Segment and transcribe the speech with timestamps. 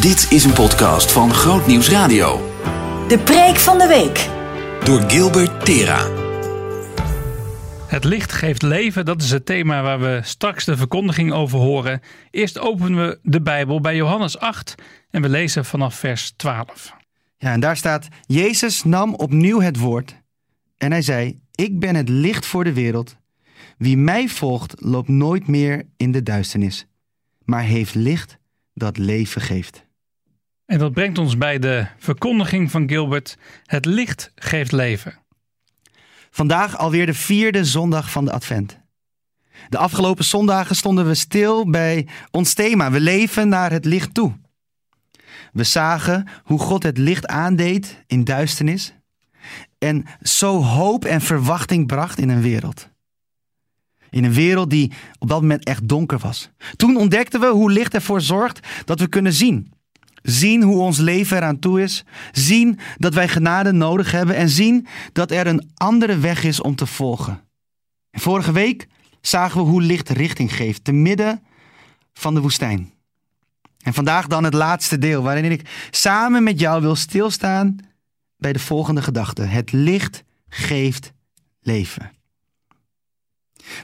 [0.00, 2.36] Dit is een podcast van Groot Nieuws Radio.
[3.08, 4.28] De preek van de week.
[4.84, 6.08] Door Gilbert Tera.
[7.86, 12.00] Het licht geeft leven, dat is het thema waar we straks de verkondiging over horen.
[12.30, 14.74] Eerst openen we de Bijbel bij Johannes 8
[15.10, 16.92] en we lezen vanaf vers 12.
[17.36, 20.22] Ja, en daar staat: Jezus nam opnieuw het woord
[20.76, 23.16] en hij zei: Ik ben het licht voor de wereld.
[23.78, 26.86] Wie mij volgt, loopt nooit meer in de duisternis,
[27.44, 28.38] maar heeft licht
[28.74, 29.85] dat leven geeft.
[30.66, 35.18] En dat brengt ons bij de verkondiging van Gilbert: Het licht geeft leven.
[36.30, 38.78] Vandaag alweer de vierde zondag van de Advent.
[39.68, 42.90] De afgelopen zondagen stonden we stil bij ons thema.
[42.90, 44.38] We leven naar het licht toe.
[45.52, 48.94] We zagen hoe God het licht aandeed in duisternis
[49.78, 52.88] en zo hoop en verwachting bracht in een wereld.
[54.10, 56.50] In een wereld die op dat moment echt donker was.
[56.76, 59.72] Toen ontdekten we hoe licht ervoor zorgt dat we kunnen zien.
[60.26, 62.04] Zien hoe ons leven eraan toe is.
[62.32, 64.36] Zien dat wij genade nodig hebben.
[64.36, 67.40] En zien dat er een andere weg is om te volgen.
[68.12, 68.86] vorige week
[69.20, 70.84] zagen we hoe licht richting geeft.
[70.84, 71.42] Te midden
[72.12, 72.92] van de woestijn.
[73.82, 75.22] En vandaag dan het laatste deel.
[75.22, 77.76] Waarin ik samen met jou wil stilstaan
[78.36, 79.42] bij de volgende gedachte.
[79.42, 81.12] Het licht geeft
[81.60, 82.12] leven.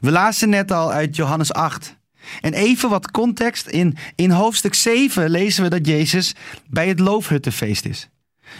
[0.00, 1.96] We lazen net al uit Johannes 8.
[2.40, 3.66] En even wat context.
[3.66, 6.34] In, in hoofdstuk 7 lezen we dat Jezus
[6.66, 8.08] bij het loofhuttenfeest is.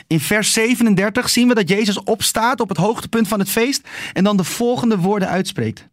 [0.06, 4.24] In vers 37 zien we dat Jezus opstaat op het hoogtepunt van het feest en
[4.24, 5.88] dan de volgende woorden uitspreekt.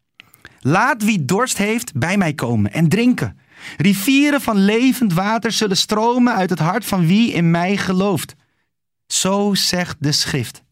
[0.60, 3.40] Laat wie dorst heeft bij mij komen en drinken.
[3.78, 8.36] Rivieren van levend water zullen stromen uit het hart van wie in mij gelooft.
[9.08, 10.64] Zo zegt de schrift.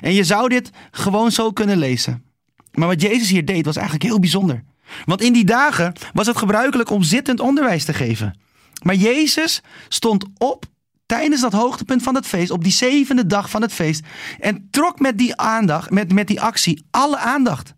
[0.00, 2.24] En je zou dit gewoon zo kunnen lezen.
[2.72, 4.64] Maar wat Jezus hier deed was eigenlijk heel bijzonder.
[5.04, 8.38] Want in die dagen was het gebruikelijk om zittend onderwijs te geven.
[8.82, 10.64] Maar Jezus stond op
[11.06, 14.04] tijdens dat hoogtepunt van het feest, op die zevende dag van het feest,
[14.40, 17.74] en trok met die aandacht, met, met die actie, alle aandacht.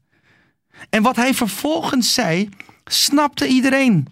[0.91, 2.49] En wat hij vervolgens zei,
[2.85, 4.07] snapte iedereen.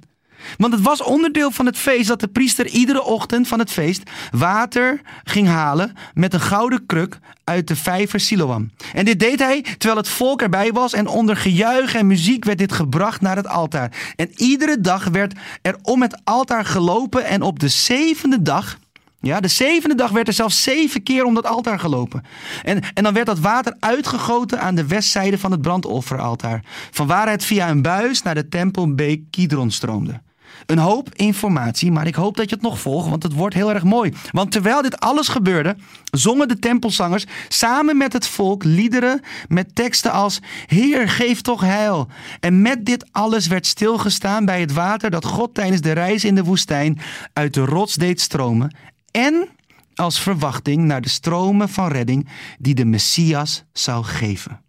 [0.56, 4.10] Want het was onderdeel van het feest dat de priester iedere ochtend van het feest
[4.30, 8.70] water ging halen met een gouden kruk uit de vijver Siloam.
[8.94, 12.58] En dit deed hij terwijl het volk erbij was en onder gejuich en muziek werd
[12.58, 14.12] dit gebracht naar het altaar.
[14.16, 18.78] En iedere dag werd er om het altaar gelopen en op de zevende dag...
[19.20, 22.24] Ja, de zevende dag werd er zelfs zeven keer om dat altaar gelopen.
[22.62, 26.64] En, en dan werd dat water uitgegoten aan de westzijde van het brandofferaltaar.
[26.90, 30.20] Van waar het via een buis naar de tempelbeek Kidron stroomde.
[30.66, 33.72] Een hoop informatie, maar ik hoop dat je het nog volgt, want het wordt heel
[33.72, 34.12] erg mooi.
[34.30, 35.76] Want terwijl dit alles gebeurde,
[36.10, 42.08] zongen de tempelzangers samen met het volk liederen met teksten als Heer, geef toch heil.
[42.40, 46.34] En met dit alles werd stilgestaan bij het water dat God tijdens de reis in
[46.34, 46.98] de woestijn
[47.32, 48.76] uit de rots deed stromen.
[49.10, 49.48] En
[49.94, 52.28] als verwachting naar de stromen van redding
[52.58, 54.64] die de Messias zou geven.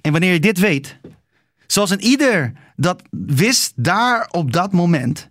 [0.00, 0.98] En wanneer je dit weet,
[1.72, 5.30] zoals een ieder dat wist daar op dat moment.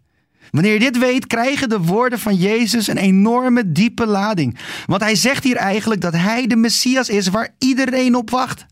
[0.51, 4.57] Wanneer je dit weet, krijgen de woorden van Jezus een enorme diepe lading.
[4.85, 8.65] Want hij zegt hier eigenlijk dat hij de Messias is waar iedereen op wacht.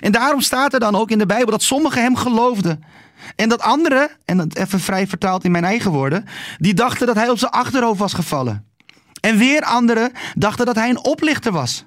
[0.00, 2.84] En daarom staat er dan ook in de Bijbel dat sommigen hem geloofden.
[3.36, 6.24] En dat anderen, en dat even vrij vertaald in mijn eigen woorden,
[6.58, 8.66] die dachten dat hij op zijn achterhoofd was gevallen.
[9.20, 11.84] En weer anderen dachten dat hij een oplichter was.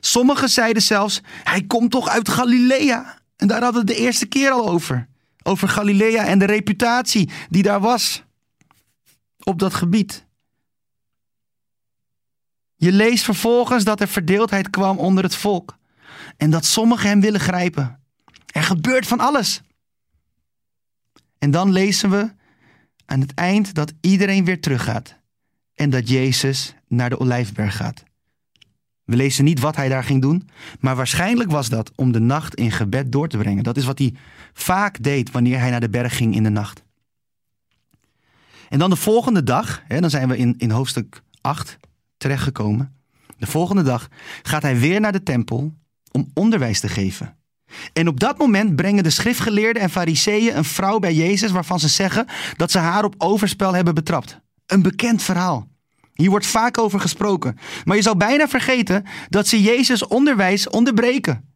[0.00, 3.24] Sommigen zeiden zelfs, hij komt toch uit Galilea.
[3.36, 5.08] En daar hadden we het de eerste keer al over.
[5.42, 8.24] Over Galilea en de reputatie die daar was
[9.42, 10.26] op dat gebied.
[12.76, 15.76] Je leest vervolgens dat er verdeeldheid kwam onder het volk
[16.36, 18.00] en dat sommigen hem willen grijpen.
[18.52, 19.60] Er gebeurt van alles.
[21.38, 22.34] En dan lezen we
[23.04, 25.16] aan het eind dat iedereen weer teruggaat
[25.74, 28.02] en dat Jezus naar de Olijfberg gaat.
[29.06, 30.48] We lezen niet wat hij daar ging doen,
[30.80, 33.62] maar waarschijnlijk was dat om de nacht in gebed door te brengen.
[33.62, 34.14] Dat is wat hij
[34.52, 36.84] vaak deed wanneer hij naar de berg ging in de nacht.
[38.68, 41.78] En dan de volgende dag, hè, dan zijn we in, in hoofdstuk 8
[42.16, 42.94] terechtgekomen.
[43.38, 44.08] De volgende dag
[44.42, 45.72] gaat hij weer naar de tempel
[46.10, 47.36] om onderwijs te geven.
[47.92, 51.88] En op dat moment brengen de schriftgeleerden en fariseeën een vrouw bij Jezus waarvan ze
[51.88, 52.26] zeggen
[52.56, 54.40] dat ze haar op overspel hebben betrapt.
[54.66, 55.68] Een bekend verhaal.
[56.16, 57.58] Hier wordt vaak over gesproken.
[57.84, 61.54] Maar je zou bijna vergeten dat ze Jezus onderwijs onderbreken.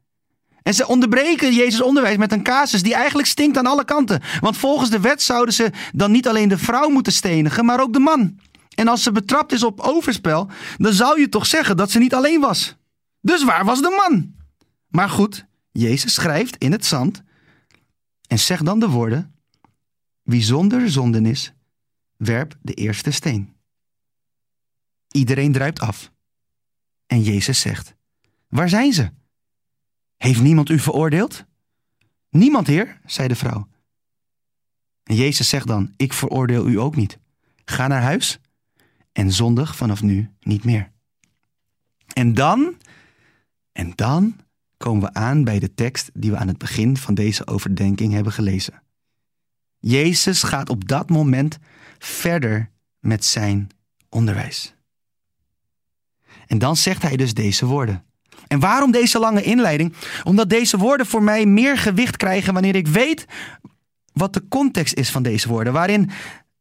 [0.63, 4.23] En ze onderbreken Jezus onderwijs met een casus die eigenlijk stinkt aan alle kanten.
[4.41, 7.93] Want volgens de wet zouden ze dan niet alleen de vrouw moeten stenigen, maar ook
[7.93, 8.39] de man.
[8.75, 12.15] En als ze betrapt is op overspel, dan zou je toch zeggen dat ze niet
[12.15, 12.77] alleen was.
[13.21, 14.35] Dus waar was de man?
[14.89, 17.23] Maar goed, Jezus schrijft in het zand
[18.27, 19.35] en zegt dan de woorden:
[20.23, 21.53] Wie zonder zonden is,
[22.17, 23.60] werp de eerste steen.
[25.11, 26.13] Iedereen druipt af.
[27.07, 27.95] En Jezus zegt:
[28.49, 29.11] Waar zijn ze?
[30.17, 31.45] Heeft niemand u veroordeeld?
[32.31, 33.69] Niemand, heer, zei de vrouw.
[35.03, 37.19] En Jezus zegt dan: Ik veroordeel u ook niet.
[37.65, 38.41] Ga naar huis
[39.13, 40.91] en zondig vanaf nu niet meer.
[42.13, 42.77] En dan,
[43.73, 44.37] en dan
[44.77, 48.33] komen we aan bij de tekst die we aan het begin van deze overdenking hebben
[48.33, 48.83] gelezen.
[49.79, 51.59] Jezus gaat op dat moment
[51.99, 53.69] verder met zijn
[54.09, 54.75] onderwijs.
[56.47, 58.05] En dan zegt hij dus deze woorden.
[58.47, 59.95] En waarom deze lange inleiding?
[60.25, 63.27] Omdat deze woorden voor mij meer gewicht krijgen wanneer ik weet
[64.13, 65.73] wat de context is van deze woorden.
[65.73, 66.11] Waarin,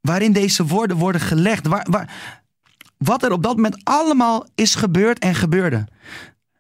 [0.02, 1.68] waarin deze woorden worden gelegd.
[1.68, 2.10] Waar,
[2.98, 5.88] wat er op dat moment allemaal is gebeurd en gebeurde.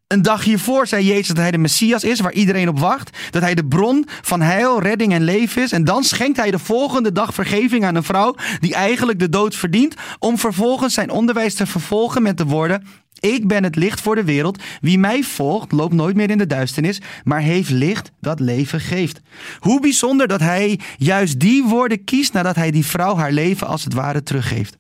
[0.10, 3.18] Een dag hiervoor zei Jezus dat hij de Messias is, waar iedereen op wacht.
[3.30, 5.72] Dat hij de bron van heil, redding en leven is.
[5.72, 9.56] En dan schenkt hij de volgende dag vergeving aan een vrouw die eigenlijk de dood
[9.56, 9.96] verdient.
[10.20, 12.84] Om vervolgens zijn onderwijs te vervolgen met de woorden:
[13.20, 14.62] Ik ben het licht voor de wereld.
[14.82, 19.22] Wie mij volgt, loopt nooit meer in de duisternis, maar heeft licht dat leven geeft.
[19.60, 23.84] Hoe bijzonder dat hij juist die woorden kiest nadat hij die vrouw haar leven als
[23.84, 24.78] het ware teruggeeft.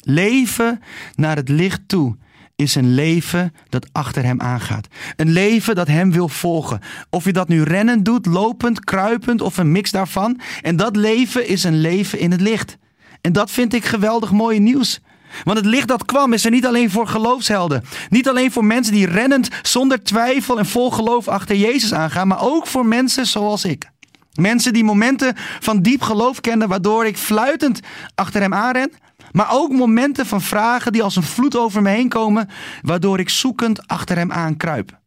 [0.00, 0.80] Leven
[1.14, 2.16] naar het licht toe
[2.56, 4.86] is een leven dat achter hem aangaat.
[5.16, 6.80] Een leven dat hem wil volgen.
[7.10, 10.40] Of je dat nu rennend doet, lopend, kruipend of een mix daarvan.
[10.62, 12.76] En dat leven is een leven in het licht.
[13.20, 15.00] En dat vind ik geweldig mooie nieuws.
[15.44, 17.84] Want het licht dat kwam is er niet alleen voor geloofshelden.
[18.08, 22.28] Niet alleen voor mensen die rennend zonder twijfel en vol geloof achter Jezus aangaan.
[22.28, 23.90] Maar ook voor mensen zoals ik.
[24.34, 27.80] Mensen die momenten van diep geloof kennen waardoor ik fluitend
[28.14, 28.90] achter hem aanren
[29.32, 32.48] maar ook momenten van vragen die als een vloed over me heen komen,
[32.82, 35.00] waardoor ik zoekend achter hem aankruip.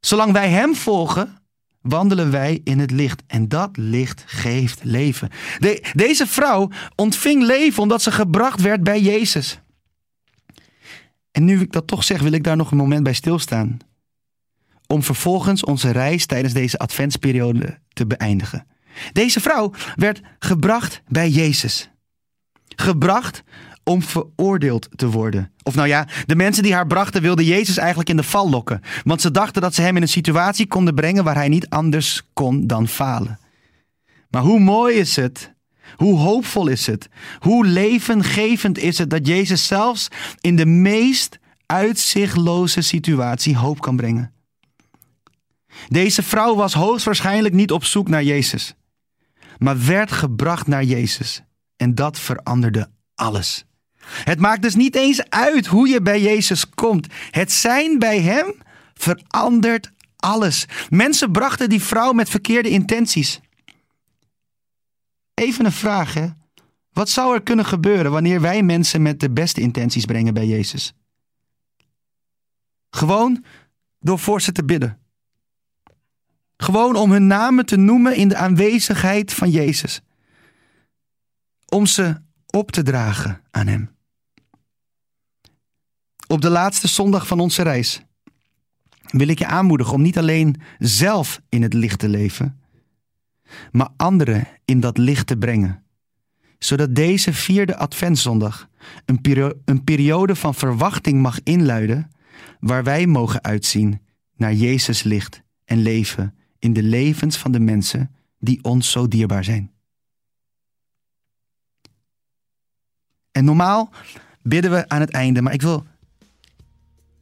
[0.00, 1.40] Zolang wij hem volgen,
[1.80, 3.22] wandelen wij in het licht.
[3.26, 5.30] En dat licht geeft leven.
[5.92, 9.60] deze vrouw ontving leven omdat ze gebracht werd bij Jezus.
[11.30, 13.78] En nu ik dat toch zeg, wil ik daar nog een moment bij stilstaan.
[14.86, 18.66] Om vervolgens onze reis tijdens deze adventsperiode te beëindigen.
[19.12, 21.90] Deze vrouw werd gebracht bij Jezus
[22.76, 23.42] gebracht
[23.84, 25.52] om veroordeeld te worden.
[25.62, 28.80] Of nou ja, de mensen die haar brachten wilden Jezus eigenlijk in de val lokken.
[29.04, 32.22] Want ze dachten dat ze hem in een situatie konden brengen waar hij niet anders
[32.32, 33.38] kon dan falen.
[34.30, 35.54] Maar hoe mooi is het,
[35.96, 37.08] hoe hoopvol is het,
[37.38, 40.08] hoe levengevend is het dat Jezus zelfs
[40.40, 44.32] in de meest uitzichtloze situatie hoop kan brengen.
[45.88, 48.74] Deze vrouw was hoogstwaarschijnlijk niet op zoek naar Jezus,
[49.58, 51.42] maar werd gebracht naar Jezus.
[51.80, 53.64] En dat veranderde alles.
[54.04, 57.06] Het maakt dus niet eens uit hoe je bij Jezus komt.
[57.30, 58.54] Het zijn bij Hem
[58.94, 60.66] verandert alles.
[60.88, 63.40] Mensen brachten die vrouw met verkeerde intenties.
[65.34, 66.28] Even een vraag, hè?
[66.92, 70.92] Wat zou er kunnen gebeuren wanneer wij mensen met de beste intenties brengen bij Jezus?
[72.90, 73.44] Gewoon
[74.00, 74.98] door voor ze te bidden.
[76.56, 80.02] Gewoon om hun namen te noemen in de aanwezigheid van Jezus
[81.70, 83.90] om ze op te dragen aan Hem.
[86.26, 88.02] Op de laatste zondag van onze reis
[89.10, 92.60] wil ik je aanmoedigen om niet alleen zelf in het licht te leven,
[93.72, 95.84] maar anderen in dat licht te brengen.
[96.58, 98.68] Zodat deze vierde Adventszondag
[99.04, 99.20] een,
[99.64, 102.10] een periode van verwachting mag inluiden,
[102.60, 104.00] waar wij mogen uitzien
[104.36, 109.44] naar Jezus licht en leven in de levens van de mensen die ons zo dierbaar
[109.44, 109.70] zijn.
[113.32, 113.90] En normaal
[114.42, 115.86] bidden we aan het einde, maar ik wil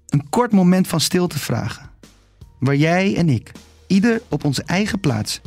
[0.08, 1.90] een kort moment van stilte vragen.
[2.58, 3.52] Waar jij en ik,
[3.86, 5.40] ieder op onze eigen plaats,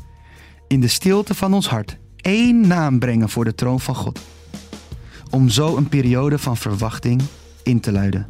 [0.68, 4.20] in de stilte van ons hart, één naam brengen voor de troon van God.
[5.30, 7.22] Om zo een periode van verwachting
[7.64, 8.28] in te luiden,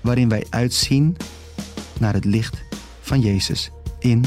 [0.00, 1.16] waarin wij uitzien
[2.00, 2.62] naar het licht
[3.00, 4.24] van Jezus in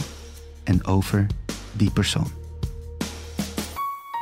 [0.64, 1.28] en over
[1.72, 2.32] die persoon.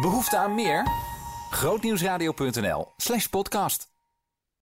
[0.01, 1.09] Behoefte aan meer?
[1.50, 3.88] grootnieuwsradio.nl slash podcast.